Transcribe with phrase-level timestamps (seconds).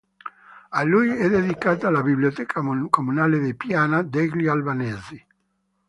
[0.71, 2.59] A lui è dedicata la "Biblioteca
[2.89, 5.23] comunale di Piana degli Albanesi".